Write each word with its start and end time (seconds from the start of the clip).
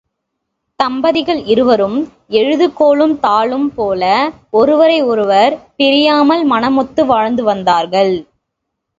தம்பதிகள் 0.79 1.41
இருவரும் 1.45 1.97
எழுதுகோலும் 2.29 3.13
தாளும் 3.21 3.67
போல 3.75 4.31
ஒருவரை 4.51 5.01
ஒருவர் 5.01 5.53
பிரியாமல் 5.75 6.43
மனமொத்து 6.51 7.05
வாழ்ந்து 7.05 7.43
வந்தார்கள். 7.43 8.13